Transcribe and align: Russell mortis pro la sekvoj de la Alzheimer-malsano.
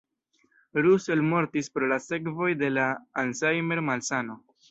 Russell 0.85 1.21
mortis 1.33 1.69
pro 1.75 1.91
la 1.91 1.99
sekvoj 2.07 2.49
de 2.63 2.71
la 2.79 2.87
Alzheimer-malsano. 3.25 4.43